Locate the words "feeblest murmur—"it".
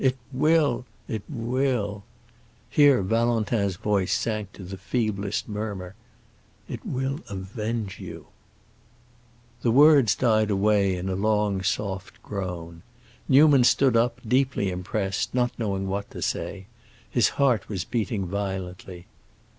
4.79-6.83